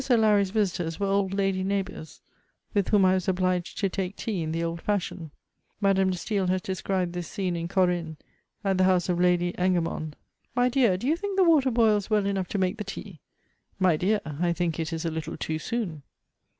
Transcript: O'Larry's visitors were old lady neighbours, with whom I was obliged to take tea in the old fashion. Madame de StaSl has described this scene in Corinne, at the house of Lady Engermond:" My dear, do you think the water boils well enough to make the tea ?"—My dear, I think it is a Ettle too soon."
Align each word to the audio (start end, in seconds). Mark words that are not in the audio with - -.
O'Larry's 0.09 0.49
visitors 0.49 0.99
were 0.99 1.05
old 1.05 1.31
lady 1.31 1.63
neighbours, 1.63 2.21
with 2.73 2.87
whom 2.87 3.05
I 3.05 3.13
was 3.13 3.27
obliged 3.27 3.77
to 3.77 3.87
take 3.87 4.15
tea 4.15 4.41
in 4.41 4.51
the 4.51 4.63
old 4.63 4.81
fashion. 4.81 5.29
Madame 5.79 6.09
de 6.09 6.17
StaSl 6.17 6.49
has 6.49 6.63
described 6.63 7.13
this 7.13 7.27
scene 7.27 7.55
in 7.55 7.67
Corinne, 7.67 8.17
at 8.63 8.79
the 8.79 8.85
house 8.85 9.09
of 9.09 9.19
Lady 9.19 9.53
Engermond:" 9.59 10.13
My 10.55 10.69
dear, 10.69 10.97
do 10.97 11.05
you 11.05 11.15
think 11.15 11.37
the 11.37 11.43
water 11.43 11.69
boils 11.69 12.09
well 12.09 12.25
enough 12.25 12.47
to 12.47 12.57
make 12.57 12.79
the 12.79 12.83
tea 12.83 13.19
?"—My 13.87 13.95
dear, 13.95 14.19
I 14.25 14.53
think 14.53 14.79
it 14.79 14.91
is 14.91 15.05
a 15.05 15.11
Ettle 15.13 15.37
too 15.37 15.59
soon." 15.59 16.01